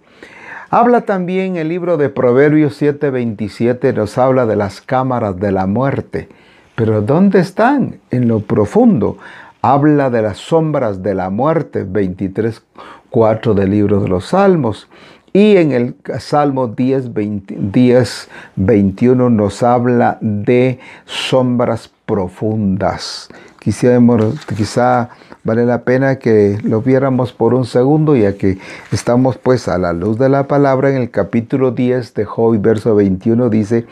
Habla 0.69 1.01
también 1.01 1.55
el 1.55 1.69
libro 1.69 1.97
de 1.97 2.09
Proverbios 2.09 2.79
7:27, 2.79 3.93
nos 3.93 4.17
habla 4.17 4.45
de 4.45 4.55
las 4.55 4.81
cámaras 4.81 5.39
de 5.39 5.51
la 5.51 5.65
muerte. 5.65 6.29
Pero 6.75 7.01
¿dónde 7.01 7.39
están? 7.39 7.99
En 8.11 8.27
lo 8.27 8.41
profundo. 8.41 9.17
Habla 9.63 10.11
de 10.11 10.21
las 10.21 10.37
sombras 10.37 11.01
de 11.01 11.15
la 11.15 11.31
muerte, 11.31 11.83
23:4 11.83 13.55
del 13.55 13.71
libro 13.71 14.01
de 14.01 14.09
los 14.09 14.27
Salmos. 14.27 14.87
Y 15.33 15.57
en 15.57 15.71
el 15.71 15.95
Salmo 16.19 16.67
10, 16.67 17.11
10, 17.13 18.29
21 18.55 19.29
nos 19.29 19.61
habla 19.61 20.17
de 20.21 20.79
sombras 21.05 21.91
profundas. 22.05 23.29
Quisiéramos, 23.59 24.45
quizá 24.45 25.09
vale 25.43 25.65
la 25.65 25.83
pena 25.83 26.17
que 26.17 26.57
lo 26.63 26.81
viéramos 26.81 27.33
por 27.33 27.53
un 27.53 27.65
segundo, 27.65 28.15
ya 28.15 28.33
que 28.37 28.57
estamos 28.91 29.37
pues 29.37 29.67
a 29.67 29.77
la 29.77 29.93
luz 29.93 30.17
de 30.17 30.29
la 30.29 30.47
palabra 30.47 30.89
en 30.89 30.97
el 30.97 31.11
capítulo 31.11 31.71
10 31.71 32.13
de 32.13 32.25
Job, 32.25 32.59
verso 32.59 32.95
21, 32.95 33.49
dice, 33.49 33.85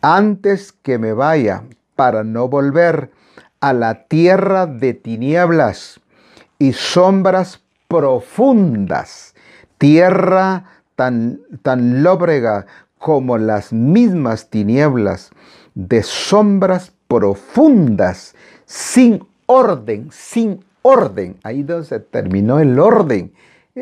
antes 0.00 0.72
que 0.72 0.98
me 0.98 1.12
vaya 1.12 1.62
para 1.96 2.24
no 2.24 2.48
volver 2.48 3.10
a 3.60 3.72
la 3.72 4.04
tierra 4.04 4.66
de 4.66 4.92
tinieblas 4.92 6.00
y 6.58 6.72
sombras 6.72 7.60
profundas, 7.86 9.31
tierra 9.82 10.64
tan, 10.94 11.40
tan 11.62 12.04
lóbrega 12.04 12.66
como 12.98 13.36
las 13.36 13.72
mismas 13.72 14.48
tinieblas, 14.48 15.32
de 15.74 16.04
sombras 16.04 16.92
profundas, 17.08 18.36
sin 18.64 19.24
orden, 19.46 20.08
sin 20.12 20.64
orden. 20.82 21.34
Ahí 21.42 21.64
donde 21.64 21.86
se 21.86 21.98
terminó 21.98 22.60
el 22.60 22.78
orden. 22.78 23.32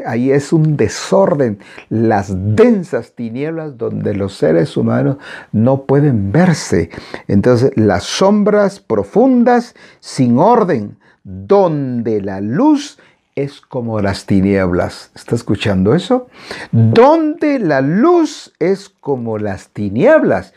Ahí 0.07 0.31
es 0.31 0.55
un 0.55 0.79
desorden, 0.79 1.59
las 1.91 2.33
densas 2.57 3.13
tinieblas 3.15 3.77
donde 3.77 4.15
los 4.15 4.39
seres 4.39 4.79
humanos 4.79 5.19
no 5.53 5.83
pueden 5.83 6.33
verse. 6.33 6.89
Entonces, 7.29 7.73
las 7.77 8.05
sombras 8.05 8.81
profundas 8.81 9.75
sin 9.99 10.39
orden, 10.39 10.97
donde 11.25 12.23
la 12.23 12.41
luz 12.41 12.99
es 13.43 13.61
como 13.61 14.01
las 14.01 14.27
tinieblas. 14.27 15.11
¿Está 15.15 15.35
escuchando 15.35 15.95
eso? 15.95 16.29
Donde 16.73 17.59
la 17.59 17.81
luz 17.81 18.53
es 18.59 18.89
como 18.89 19.39
las 19.39 19.69
tinieblas. 19.69 20.53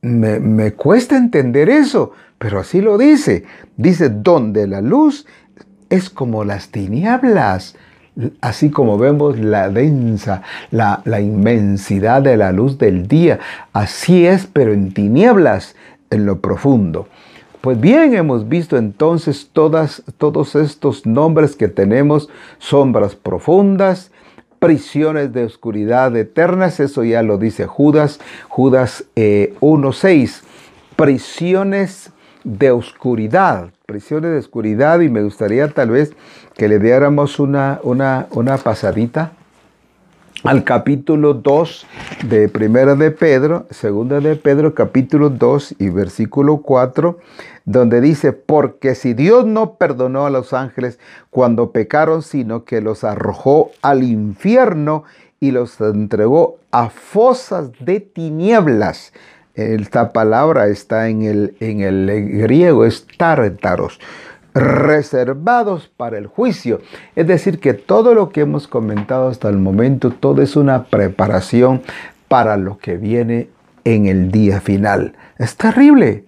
Me, 0.00 0.72
cuesta 0.72 1.16
entender 1.16 1.68
eso, 1.68 2.12
pero 2.38 2.60
así 2.60 2.80
lo 2.80 2.98
dice. 2.98 3.44
Dice, 3.76 4.08
donde 4.08 4.66
la 4.66 4.80
luz 4.80 5.26
es 5.90 6.10
como 6.10 6.44
las 6.44 6.68
tinieblas. 6.68 7.76
Así 8.40 8.70
como 8.70 8.98
vemos 8.98 9.38
la 9.38 9.70
densa, 9.70 10.42
la 10.70 11.20
inmensidad 11.20 12.22
de 12.22 12.36
la 12.36 12.52
luz 12.52 12.78
del 12.78 13.06
día. 13.06 13.38
Así 13.72 14.26
es, 14.26 14.46
pero 14.46 14.72
en 14.72 14.92
tinieblas, 14.92 15.76
en 16.10 16.26
lo 16.26 16.40
profundo. 16.40 17.08
Pues 17.62 17.80
bien, 17.80 18.12
hemos 18.16 18.48
visto 18.48 18.76
entonces 18.76 19.48
todas, 19.52 20.02
todos 20.18 20.56
estos 20.56 21.06
nombres 21.06 21.54
que 21.54 21.68
tenemos, 21.68 22.28
sombras 22.58 23.14
profundas, 23.14 24.10
prisiones 24.58 25.32
de 25.32 25.44
oscuridad 25.44 26.16
eternas, 26.16 26.80
eso 26.80 27.04
ya 27.04 27.22
lo 27.22 27.38
dice 27.38 27.68
Judas, 27.68 28.18
Judas 28.48 29.04
1.6, 29.14 30.40
eh, 30.42 30.46
prisiones 30.96 32.10
de 32.42 32.72
oscuridad, 32.72 33.70
prisiones 33.86 34.32
de 34.32 34.38
oscuridad 34.38 34.98
y 34.98 35.08
me 35.08 35.22
gustaría 35.22 35.68
tal 35.68 35.90
vez 35.90 36.16
que 36.56 36.66
le 36.66 36.80
diéramos 36.80 37.38
una, 37.38 37.78
una, 37.84 38.26
una 38.32 38.56
pasadita 38.56 39.34
al 40.44 40.64
capítulo 40.64 41.34
2 41.34 41.86
de 42.24 42.48
Primera 42.48 42.96
de 42.96 43.10
Pedro, 43.12 43.66
Segunda 43.70 44.20
de 44.20 44.34
Pedro, 44.34 44.74
capítulo 44.74 45.30
2 45.30 45.76
y 45.78 45.88
versículo 45.90 46.58
4, 46.58 47.18
donde 47.64 48.00
dice, 48.00 48.32
porque 48.32 48.94
si 48.96 49.14
Dios 49.14 49.46
no 49.46 49.74
perdonó 49.74 50.26
a 50.26 50.30
los 50.30 50.52
ángeles 50.52 50.98
cuando 51.30 51.70
pecaron, 51.70 52.22
sino 52.22 52.64
que 52.64 52.80
los 52.80 53.04
arrojó 53.04 53.70
al 53.82 54.02
infierno 54.02 55.04
y 55.38 55.52
los 55.52 55.80
entregó 55.80 56.58
a 56.72 56.88
fosas 56.88 57.70
de 57.80 58.00
tinieblas. 58.00 59.12
Esta 59.54 60.12
palabra 60.12 60.68
está 60.68 61.08
en 61.08 61.22
el, 61.22 61.56
en 61.60 61.82
el 61.82 62.06
griego, 62.40 62.84
es 62.84 63.06
tártaros 63.16 64.00
reservados 64.54 65.90
para 65.96 66.18
el 66.18 66.26
juicio. 66.26 66.80
Es 67.16 67.26
decir, 67.26 67.58
que 67.58 67.74
todo 67.74 68.14
lo 68.14 68.30
que 68.30 68.42
hemos 68.42 68.68
comentado 68.68 69.28
hasta 69.28 69.48
el 69.48 69.58
momento, 69.58 70.10
todo 70.10 70.42
es 70.42 70.56
una 70.56 70.84
preparación 70.84 71.82
para 72.28 72.56
lo 72.56 72.78
que 72.78 72.96
viene 72.96 73.48
en 73.84 74.06
el 74.06 74.30
día 74.30 74.60
final. 74.60 75.14
Es 75.38 75.56
terrible. 75.56 76.24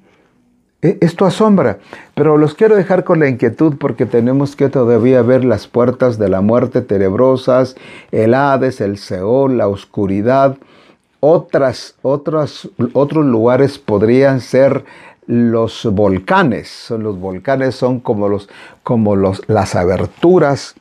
E, 0.83 0.99
esto 1.00 1.25
asombra, 1.25 1.78
pero 2.14 2.37
los 2.37 2.54
quiero 2.54 2.76
dejar 2.76 3.04
con 3.04 3.21
la 3.21 3.28
inquietud 3.28 3.76
porque 3.78 4.04
tenemos 4.04 4.54
que 4.54 4.69
todavía 4.69 5.23
ver 5.23 5.45
las 5.45 5.66
puertas 5.66 6.19
de 6.19 6.28
la 6.28 6.43
muerte 6.43 6.83
tenebrosas, 6.83 7.75
el 8.12 8.35
Hades, 8.35 8.81
el 8.81 8.99
Seol, 8.99 9.57
la 9.57 9.69
oscuridad. 9.69 10.59
Otras, 11.21 11.97
otras, 12.02 12.69
otros 12.93 13.25
lugares 13.25 13.78
podrían 13.78 14.43
ser 14.43 14.85
los 15.26 15.85
volcanes. 15.93 16.90
Los 16.90 17.19
volcanes 17.19 17.75
son 17.75 18.00
como 18.00 18.28
los 18.28 18.49
como 18.83 19.16
los 19.16 19.43
las 19.49 19.75
aberturas 19.75 20.75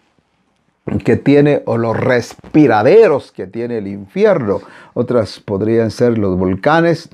que 1.06 1.16
tiene 1.16 1.62
o 1.66 1.78
los 1.78 1.98
respiraderos 1.98 3.32
que 3.32 3.48
tiene 3.48 3.78
el 3.78 3.88
infierno. 3.88 4.62
Otras 4.94 5.40
podrían 5.40 5.92
ser 5.92 6.18
los 6.18 6.38
volcanes, 6.38 7.10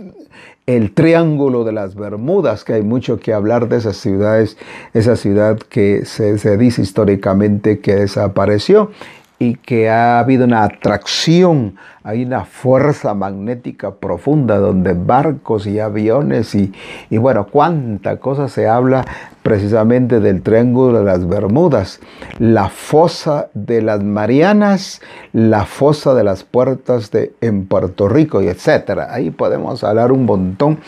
el 0.65 0.93
triángulo 0.93 1.63
de 1.63 1.71
las 1.71 1.95
Bermudas, 1.95 2.63
que 2.63 2.73
hay 2.73 2.81
mucho 2.81 3.19
que 3.19 3.33
hablar 3.33 3.69
de 3.69 3.77
esas 3.77 3.97
ciudades, 3.97 4.57
esa 4.93 5.15
ciudad 5.15 5.57
que 5.57 6.05
se 6.05 6.57
dice 6.57 6.81
históricamente 6.81 7.79
que 7.79 7.95
desapareció 7.95 8.91
y 9.41 9.55
que 9.55 9.89
ha 9.89 10.19
habido 10.19 10.43
una 10.43 10.63
atracción, 10.63 11.77
hay 12.03 12.23
una 12.25 12.43
fuerza 12.43 13.13
magnética 13.13 13.95
profunda 13.95 14.57
donde 14.57 14.93
barcos 14.93 15.65
y 15.65 15.79
aviones 15.79 16.53
y, 16.55 16.73
bueno, 17.09 17.47
cuánta 17.47 18.17
cosa 18.17 18.49
se 18.49 18.67
habla 18.67 19.05
precisamente 19.41 20.19
del 20.19 20.41
Triángulo 20.41 20.99
de 20.99 21.05
las 21.05 21.25
Bermudas, 21.25 22.01
la 22.37 22.67
fosa 22.67 23.47
de 23.53 23.81
las 23.81 24.03
Marianas, 24.03 25.01
la 25.31 25.63
fosa 25.65 26.13
de 26.13 26.25
las 26.25 26.43
puertas 26.43 27.09
de, 27.11 27.33
en 27.39 27.65
Puerto 27.65 28.09
Rico 28.09 28.41
y 28.41 28.47
etcétera. 28.47 29.07
Ahí 29.13 29.31
podemos 29.31 29.85
hablar 29.85 30.11
un 30.11 30.25
montón 30.25 30.79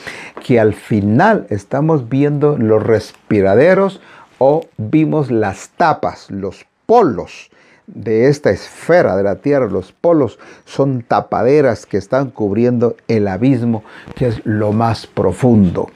que 0.45 0.59
al 0.59 0.73
final 0.73 1.47
estamos 1.49 2.09
viendo 2.09 2.57
los 2.57 2.83
respiraderos 2.83 4.01
o 4.39 4.65
vimos 4.77 5.31
las 5.31 5.69
tapas, 5.69 6.29
los 6.29 6.65
polos 6.85 7.50
de 7.93 8.27
esta 8.27 8.51
esfera 8.51 9.15
de 9.15 9.23
la 9.23 9.35
Tierra, 9.35 9.67
los 9.67 9.91
polos, 9.91 10.39
son 10.65 11.01
tapaderas 11.01 11.85
que 11.85 11.97
están 11.97 12.31
cubriendo 12.31 12.95
el 13.07 13.27
abismo, 13.27 13.83
que 14.15 14.27
es 14.27 14.41
lo 14.45 14.71
más 14.71 15.07
profundo. 15.07 15.89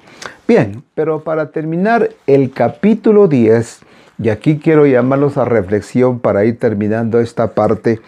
Bien, 0.48 0.84
pero 0.94 1.24
para 1.24 1.52
terminar 1.52 2.10
el 2.28 2.52
capítulo 2.52 3.28
10, 3.28 3.80
y 4.20 4.30
aquí 4.30 4.60
quiero 4.60 4.86
llamarlos 4.86 5.38
a 5.38 5.46
reflexión 5.46 6.20
para 6.20 6.46
ir 6.46 6.60
terminando 6.60 7.20
esta 7.20 7.54
parte 7.54 8.00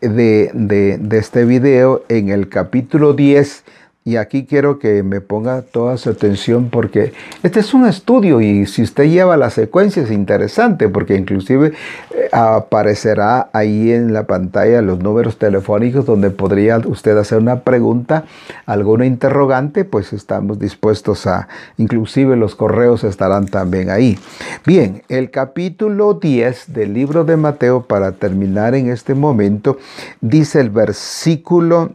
de, 0.00 0.50
de 0.52 1.18
este 1.18 1.44
video, 1.44 2.04
en 2.08 2.28
el 2.28 2.48
capítulo 2.48 3.12
10 3.12 3.64
y 4.06 4.16
aquí 4.16 4.44
quiero 4.44 4.78
que 4.78 5.02
me 5.02 5.22
ponga 5.22 5.62
toda 5.62 5.96
su 5.96 6.10
atención 6.10 6.68
porque 6.68 7.14
este 7.42 7.60
es 7.60 7.72
un 7.72 7.86
estudio 7.86 8.42
y 8.42 8.66
si 8.66 8.82
usted 8.82 9.04
lleva 9.04 9.38
la 9.38 9.48
secuencia 9.48 10.02
es 10.02 10.10
interesante 10.10 10.90
porque 10.90 11.16
inclusive 11.16 11.68
eh, 12.14 12.28
aparecerá 12.30 13.48
ahí 13.54 13.92
en 13.92 14.12
la 14.12 14.26
pantalla 14.26 14.82
los 14.82 14.98
números 14.98 15.38
telefónicos 15.38 16.04
donde 16.04 16.28
podría 16.28 16.76
usted 16.84 17.16
hacer 17.16 17.38
una 17.38 17.60
pregunta, 17.60 18.24
alguna 18.66 19.06
interrogante, 19.06 19.86
pues 19.86 20.12
estamos 20.12 20.58
dispuestos 20.58 21.26
a, 21.26 21.48
inclusive 21.78 22.36
los 22.36 22.54
correos 22.54 23.04
estarán 23.04 23.46
también 23.46 23.88
ahí. 23.88 24.18
Bien, 24.66 25.02
el 25.08 25.30
capítulo 25.30 26.12
10 26.12 26.74
del 26.74 26.92
libro 26.92 27.24
de 27.24 27.38
Mateo 27.38 27.84
para 27.84 28.12
terminar 28.12 28.74
en 28.74 28.90
este 28.90 29.14
momento 29.14 29.78
dice 30.20 30.60
el 30.60 30.68
versículo 30.68 31.92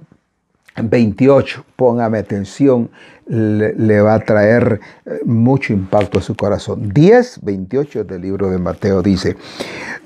28, 0.75 1.65
póngame 1.75 2.19
atención, 2.19 2.89
le, 3.27 4.01
va 4.01 4.15
a 4.15 4.19
traer 4.19 4.79
eh, 5.05 5.19
mucho 5.25 5.73
impacto 5.73 6.19
a 6.19 6.21
su 6.21 6.35
corazón. 6.35 6.89
10, 6.89 7.41
28 7.43 8.03
del 8.03 8.21
libro 8.21 8.49
de 8.49 8.57
Mateo 8.57 9.01
dice, 9.01 9.37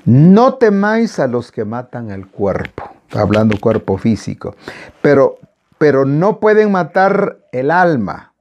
no 0.04 0.54
temáis 0.54 1.18
a 1.18 1.26
los 1.26 1.50
que 1.50 1.64
matan 1.64 2.10
el 2.10 2.26
cuerpo, 2.26 2.90
hablando 3.12 3.58
cuerpo 3.58 3.96
físico, 3.96 4.56
pero, 5.00 5.38
pero 5.78 6.04
no 6.04 6.38
pueden 6.38 6.72
matar 6.72 7.38
el 7.52 7.70
alma. 7.70 8.32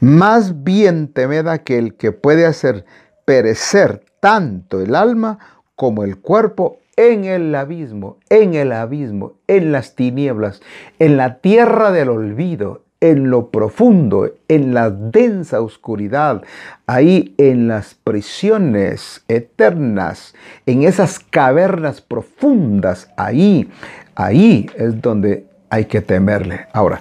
Más 0.00 0.64
bien 0.64 1.08
temed 1.08 1.46
aquel 1.46 1.94
que 1.94 2.12
puede 2.12 2.46
hacer 2.46 2.84
perecer 3.24 4.02
tanto 4.20 4.80
el 4.80 4.94
alma 4.94 5.38
como 5.74 6.04
el 6.04 6.18
cuerpo 6.18 6.78
en 6.96 7.24
el 7.24 7.54
abismo, 7.54 8.18
en 8.30 8.54
el 8.54 8.72
abismo, 8.72 9.34
en 9.46 9.72
las 9.72 9.94
tinieblas, 9.94 10.60
en 10.98 11.16
la 11.16 11.38
tierra 11.38 11.92
del 11.92 12.08
olvido, 12.08 12.82
en 13.00 13.30
lo 13.30 13.50
profundo, 13.50 14.30
en 14.48 14.72
la 14.72 14.90
densa 14.90 15.60
oscuridad, 15.60 16.42
ahí 16.86 17.34
en 17.36 17.68
las 17.68 17.94
prisiones 17.94 19.22
eternas, 19.28 20.34
en 20.64 20.82
esas 20.82 21.18
cavernas 21.18 22.00
profundas, 22.00 23.10
ahí, 23.16 23.70
ahí 24.14 24.70
es 24.76 25.00
donde 25.02 25.46
hay 25.68 25.84
que 25.84 26.00
temerle. 26.00 26.66
Ahora, 26.72 27.00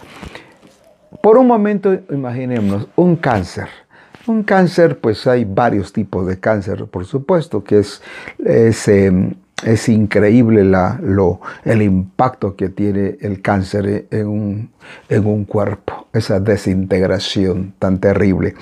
por 1.22 1.38
un 1.38 1.48
momento 1.48 1.98
imaginémonos 2.12 2.88
un 2.96 3.16
cáncer. 3.16 3.70
Un 4.28 4.44
cáncer, 4.44 5.00
pues 5.00 5.28
hay 5.28 5.46
varios 5.46 5.94
tipos 5.94 6.26
de 6.26 6.40
cáncer, 6.40 6.86
por 6.86 7.06
supuesto, 7.06 7.64
que 7.64 7.80
es 7.80 8.02
ese 8.44 9.06
em, 9.06 9.36
es 9.64 9.88
increíble 9.90 10.64
la, 10.64 11.00
lo, 11.02 11.40
el 11.64 11.82
impacto 11.82 12.56
que 12.56 12.70
tiene 12.70 13.18
el 13.22 13.42
cáncer 13.42 14.08
en 14.12 14.28
un, 14.28 14.70
en 15.10 15.26
un 15.26 15.46
cuerpo, 15.46 16.08
esa 16.14 16.40
desintegración 16.40 17.74
tan 17.80 18.00
terrible. 18.00 18.56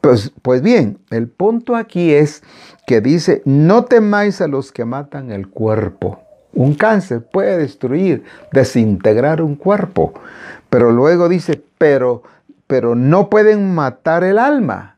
Pues, 0.00 0.32
pues, 0.42 0.62
bien, 0.62 0.98
el 1.10 1.28
punto 1.28 1.76
aquí 1.76 2.12
es 2.14 2.42
que 2.86 3.00
dice, 3.00 3.42
no 3.44 3.84
temáis 3.84 4.40
a 4.40 4.48
los 4.48 4.72
que 4.72 4.84
matan 4.84 5.30
el 5.30 5.48
cuerpo. 5.48 6.20
Un 6.54 6.74
cáncer 6.74 7.22
puede 7.30 7.58
destruir, 7.58 8.24
desintegrar 8.52 9.42
un 9.42 9.56
cuerpo, 9.56 10.14
pero 10.70 10.90
luego 10.90 11.28
dice, 11.28 11.62
pero, 11.78 12.22
pero 12.66 12.94
no 12.94 13.28
pueden 13.28 13.74
matar 13.74 14.24
el 14.24 14.38
alma. 14.38 14.96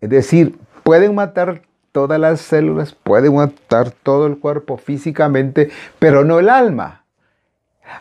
Es 0.00 0.10
decir, 0.10 0.58
pueden 0.82 1.14
matar 1.14 1.62
todas 1.92 2.20
las 2.20 2.40
células, 2.40 2.94
pueden 2.94 3.34
matar 3.34 3.90
todo 3.90 4.26
el 4.26 4.38
cuerpo 4.38 4.76
físicamente, 4.76 5.70
pero 5.98 6.24
no 6.24 6.38
el 6.38 6.48
alma. 6.48 7.04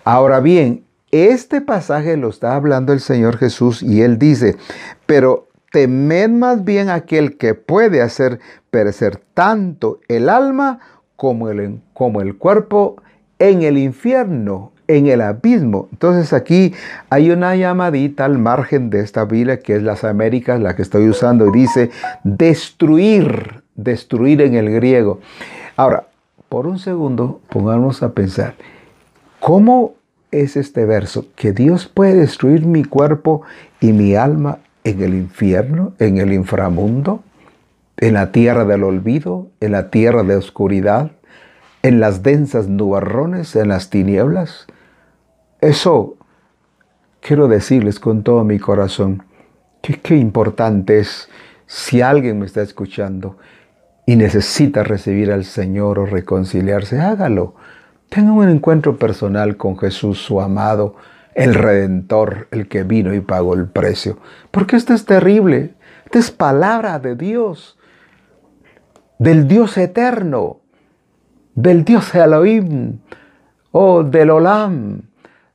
Ahora 0.04 0.39
bien, 0.39 0.86
este 1.12 1.62
pasaje 1.62 2.17
lo 2.17 2.30
está 2.30 2.56
hablando 2.56 2.93
el 2.93 2.99
Señor 2.99 3.38
Jesús 3.38 3.82
y 3.82 4.02
él 4.02 4.19
dice, 4.19 4.58
pero 5.06 5.47
temed 5.71 6.30
más 6.30 6.63
bien 6.63 6.89
aquel 6.89 7.38
que 7.38 7.56
puede 7.56 8.02
hacer 8.02 8.39
perecer 8.69 9.17
tanto 9.34 9.99
el 10.08 10.30
alma 10.30 10.80
como 11.15 11.49
el, 11.49 11.82
como 11.93 12.21
el 12.21 12.38
cuerpo 12.38 13.02
en 13.39 13.63
el 13.63 13.78
infierno, 13.78 14.71
en 14.88 15.08
el 15.08 15.21
abismo. 15.21 15.88
Entonces 15.91 16.34
aquí 16.34 16.73
hay 17.10 17.32
una 17.32 17.56
llamadita 17.56 18.25
al 18.25 18.38
margen 18.38 18.89
de 18.89 19.02
esta 19.02 19.25
Biblia 19.25 19.60
que 19.60 19.75
es 19.75 19.84
las 19.84 20.04
Américas, 20.04 20.60
la 20.60 20.75
que 20.75 20.82
estoy 20.82 21.08
usando, 21.10 21.47
y 21.47 21.52
dice 21.52 21.91
destruir 22.23 23.63
destruir 23.83 24.41
en 24.41 24.55
el 24.55 24.69
griego. 24.69 25.19
Ahora, 25.75 26.07
por 26.49 26.67
un 26.67 26.79
segundo, 26.79 27.41
pongamos 27.49 28.03
a 28.03 28.13
pensar, 28.13 28.55
¿cómo 29.39 29.93
es 30.31 30.57
este 30.57 30.85
verso? 30.85 31.27
Que 31.35 31.51
Dios 31.51 31.87
puede 31.87 32.15
destruir 32.15 32.65
mi 32.65 32.83
cuerpo 32.83 33.41
y 33.79 33.93
mi 33.93 34.15
alma 34.15 34.59
en 34.83 35.01
el 35.01 35.13
infierno, 35.13 35.93
en 35.99 36.17
el 36.17 36.33
inframundo, 36.33 37.23
en 37.97 38.13
la 38.13 38.31
tierra 38.31 38.65
del 38.65 38.83
olvido, 38.83 39.47
en 39.59 39.73
la 39.73 39.89
tierra 39.89 40.23
de 40.23 40.35
oscuridad, 40.35 41.11
en 41.83 41.99
las 41.99 42.23
densas 42.23 42.67
nubarrones, 42.67 43.55
en 43.55 43.69
las 43.69 43.89
tinieblas. 43.89 44.67
Eso 45.61 46.17
quiero 47.21 47.47
decirles 47.47 47.99
con 47.99 48.23
todo 48.23 48.43
mi 48.43 48.59
corazón 48.59 49.23
que 49.81 49.99
qué 49.99 50.17
importante 50.17 50.99
es 50.99 51.29
si 51.67 52.01
alguien 52.01 52.39
me 52.39 52.45
está 52.45 52.61
escuchando 52.61 53.37
y 54.09 54.15
necesita 54.15 54.83
recibir 54.83 55.31
al 55.31 55.45
Señor 55.45 55.99
o 55.99 56.07
reconciliarse, 56.07 56.99
hágalo. 56.99 57.53
Tenga 58.09 58.31
un 58.31 58.49
encuentro 58.49 58.97
personal 58.97 59.55
con 59.55 59.77
Jesús, 59.77 60.17
su 60.17 60.41
amado, 60.41 60.95
el 61.35 61.53
Redentor, 61.53 62.47
el 62.49 62.67
que 62.67 62.81
vino 62.81 63.13
y 63.13 63.19
pagó 63.19 63.53
el 63.53 63.67
precio. 63.67 64.17
Porque 64.49 64.77
esto 64.77 64.95
es 64.95 65.05
terrible. 65.05 65.75
Esta 66.05 66.17
es 66.17 66.31
palabra 66.31 66.97
de 66.97 67.15
Dios, 67.15 67.77
del 69.19 69.47
Dios 69.47 69.77
eterno, 69.77 70.61
del 71.53 71.85
Dios 71.85 72.15
Elohim, 72.15 73.01
o 73.69 74.01
del 74.01 74.31
Olam, 74.31 75.03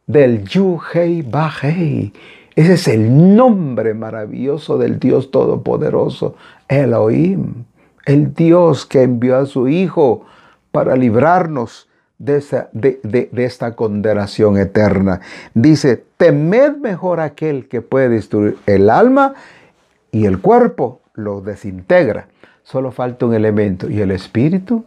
del 0.07 0.45
Yuhei 0.45 1.23
Bahei. 1.23 2.13
Ese 2.55 2.75
es 2.75 2.87
el 2.87 3.35
nombre 3.35 3.95
maravilloso 3.95 4.79
del 4.79 5.01
Dios 5.01 5.33
Todopoderoso, 5.33 6.37
Elohim, 6.69 7.65
el 8.07 8.35
Dios 8.35 8.87
que 8.87 9.03
envió 9.03 9.37
a 9.39 9.47
su 9.47 9.69
Hijo 9.69 10.25
para 10.71 10.97
librarnos 10.97 11.89
de, 12.19 13.31
esta 13.37 13.75
condenación 13.75 14.59
eterna. 14.59 15.21
Dice, 15.53 16.05
temed 16.17 16.77
mejor 16.77 17.21
aquel 17.21 17.69
que 17.69 17.83
puede 17.83 18.09
destruir 18.09 18.57
el 18.67 18.91
alma 18.91 19.35
y 20.11 20.27
el 20.27 20.41
cuerpo, 20.41 21.01
lo 21.15 21.41
desintegra. 21.41 22.29
Solo 22.63 22.93
falta 22.93 23.27
un 23.27 23.35
elemento. 23.35 23.91
¿Y 23.91 24.01
el 24.01 24.11
espíritu? 24.11 24.85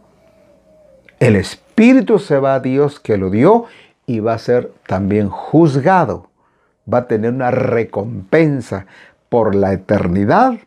El 1.20 1.36
espíritu 1.36 2.18
se 2.18 2.38
va 2.38 2.54
a 2.54 2.60
Dios 2.60 3.00
que 3.00 3.16
lo 3.16 3.30
dio 3.30 3.66
y 4.06 4.20
va 4.20 4.34
a 4.34 4.38
ser 4.38 4.72
también 4.86 5.28
juzgado. 5.28 6.28
Va 6.92 6.98
a 6.98 7.06
tener 7.06 7.32
una 7.32 7.50
recompensa 7.50 8.86
por 9.28 9.54
la 9.54 9.72
eternidad 9.72 10.58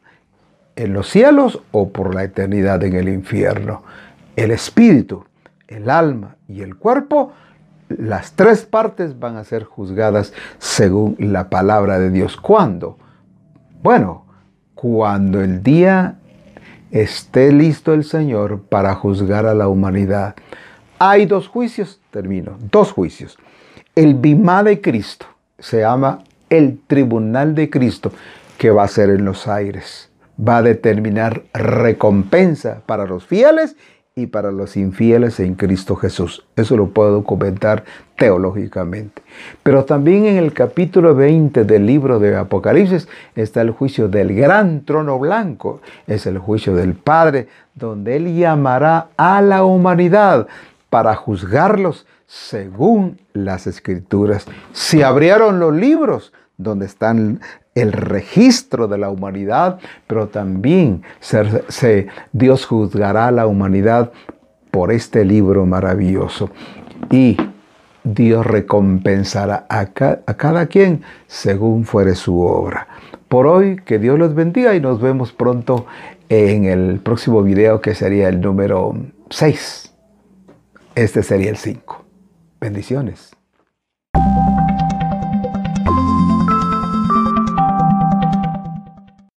en 0.83 0.93
los 0.93 1.09
cielos 1.09 1.61
o 1.71 1.89
por 1.89 2.13
la 2.13 2.23
eternidad 2.23 2.83
en 2.83 2.95
el 2.95 3.09
infierno. 3.09 3.83
El 4.35 4.51
espíritu 4.51 5.25
el 5.71 5.89
alma 5.89 6.35
y 6.47 6.61
el 6.61 6.75
cuerpo, 6.75 7.31
las 7.87 8.33
tres 8.33 8.63
partes 8.63 9.19
van 9.19 9.37
a 9.37 9.43
ser 9.43 9.63
juzgadas 9.63 10.33
según 10.59 11.15
la 11.17 11.49
palabra 11.49 11.97
de 11.97 12.11
Dios. 12.11 12.37
¿Cuándo? 12.37 12.97
Bueno, 13.81 14.25
cuando 14.75 15.41
el 15.41 15.63
día 15.63 16.17
esté 16.91 17.51
listo 17.51 17.93
el 17.93 18.03
Señor 18.03 18.63
para 18.63 18.93
juzgar 18.95 19.45
a 19.45 19.53
la 19.53 19.69
humanidad. 19.69 20.35
Hay 20.99 21.25
dos 21.25 21.47
juicios, 21.47 21.99
termino, 22.11 22.57
dos 22.69 22.91
juicios. 22.91 23.37
El 23.95 24.13
bimá 24.13 24.63
de 24.63 24.81
Cristo 24.81 25.25
se 25.57 25.79
llama 25.79 26.19
el 26.49 26.79
tribunal 26.85 27.55
de 27.55 27.69
Cristo 27.69 28.11
que 28.57 28.71
va 28.71 28.83
a 28.83 28.87
ser 28.89 29.09
en 29.09 29.25
los 29.25 29.47
aires. 29.47 30.10
Va 30.45 30.57
a 30.57 30.61
determinar 30.61 31.43
recompensa 31.53 32.81
para 32.85 33.05
los 33.05 33.25
fieles 33.25 33.75
y 34.15 34.27
para 34.27 34.51
los 34.51 34.75
infieles 34.75 35.39
en 35.39 35.55
Cristo 35.55 35.95
Jesús. 35.95 36.45
Eso 36.55 36.75
lo 36.75 36.89
puedo 36.89 37.23
comentar 37.23 37.85
teológicamente. 38.17 39.21
Pero 39.63 39.85
también 39.85 40.25
en 40.25 40.37
el 40.37 40.53
capítulo 40.53 41.15
20 41.15 41.63
del 41.63 41.85
libro 41.85 42.19
de 42.19 42.35
Apocalipsis 42.35 43.07
está 43.35 43.61
el 43.61 43.71
juicio 43.71 44.09
del 44.09 44.35
gran 44.35 44.83
trono 44.83 45.17
blanco. 45.17 45.81
Es 46.07 46.25
el 46.25 46.39
juicio 46.39 46.75
del 46.75 46.93
Padre, 46.93 47.47
donde 47.73 48.17
Él 48.17 48.35
llamará 48.35 49.09
a 49.15 49.41
la 49.41 49.63
humanidad 49.63 50.47
para 50.89 51.15
juzgarlos 51.15 52.05
según 52.27 53.19
las 53.33 53.65
escrituras. 53.65 54.45
Si 54.73 55.01
abrieron 55.01 55.59
los 55.59 55.73
libros 55.73 56.33
donde 56.57 56.85
están 56.85 57.39
el 57.75 57.93
registro 57.93 58.87
de 58.87 58.97
la 58.97 59.09
humanidad, 59.09 59.79
pero 60.07 60.27
también 60.27 61.03
se, 61.19 62.07
Dios 62.33 62.65
juzgará 62.65 63.27
a 63.27 63.31
la 63.31 63.47
humanidad 63.47 64.11
por 64.71 64.91
este 64.91 65.25
libro 65.25 65.65
maravilloso. 65.65 66.49
Y 67.09 67.37
Dios 68.03 68.45
recompensará 68.45 69.65
a, 69.69 69.79
a 69.79 70.33
cada 70.37 70.65
quien 70.67 71.03
según 71.27 71.85
fuere 71.85 72.15
su 72.15 72.41
obra. 72.41 72.87
Por 73.27 73.47
hoy, 73.47 73.77
que 73.85 73.99
Dios 73.99 74.19
los 74.19 74.35
bendiga 74.35 74.75
y 74.75 74.81
nos 74.81 74.99
vemos 74.99 75.31
pronto 75.31 75.85
en 76.27 76.65
el 76.65 76.99
próximo 76.99 77.43
video 77.43 77.79
que 77.81 77.95
sería 77.95 78.27
el 78.27 78.41
número 78.41 78.95
6. 79.29 79.93
Este 80.95 81.23
sería 81.23 81.49
el 81.49 81.57
5. 81.57 82.05
Bendiciones. 82.59 83.30